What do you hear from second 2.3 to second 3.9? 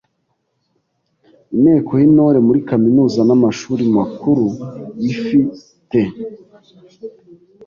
muri kaminuza n’amashuri